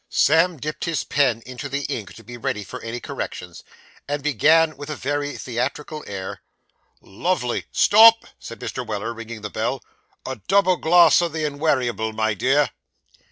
Sam 0.09 0.57
dipped 0.57 0.85
his 0.85 1.03
pen 1.03 1.43
into 1.45 1.69
the 1.69 1.83
ink 1.83 2.15
to 2.15 2.23
be 2.23 2.35
ready 2.35 2.63
for 2.63 2.81
any 2.81 2.99
corrections, 2.99 3.63
and 4.07 4.23
began 4.23 4.75
with 4.75 4.89
a 4.89 4.95
very 4.95 5.37
theatrical 5.37 6.03
air 6.07 6.41
'"Lovely"' 7.01 7.65
'Stop,' 7.71 8.25
said 8.39 8.59
Mr. 8.59 8.83
Weller, 8.83 9.13
ringing 9.13 9.41
the 9.41 9.51
bell. 9.51 9.83
'A 10.25 10.37
double 10.47 10.77
glass 10.77 11.21
o' 11.21 11.27
the 11.27 11.45
inwariable, 11.45 12.13
my 12.13 12.33
dear. 12.33 12.71